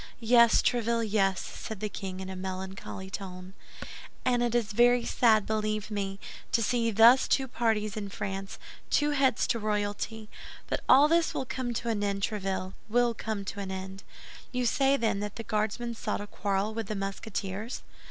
[0.19, 3.53] "Yes, Tréville, yes," said the king, in a melancholy tone;
[4.25, 6.19] "and it is very sad, believe me,
[6.53, 8.57] to see thus two parties in France,
[8.89, 10.27] two heads to royalty.
[10.65, 14.01] But all this will come to an end, Tréville, will come to an end.
[14.51, 17.83] You say, then, that the Guardsmen sought a quarrel with the Musketeers?"